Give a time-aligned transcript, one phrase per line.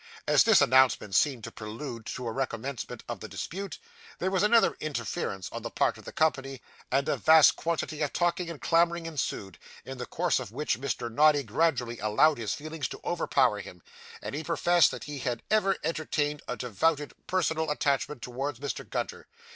[0.27, 3.77] As this announcement seemed the prelude to a recommencement of the dispute,
[4.17, 6.59] there was another interference on the part of the company;
[6.91, 11.13] and a vast quantity of talking and clamouring ensued, in the course of which Mr.
[11.13, 13.83] Noddy gradually allowed his feelings to overpower him,
[14.23, 18.89] and professed that he had ever entertained a devoted personal attachment towards Mr.
[18.89, 19.27] Gunter.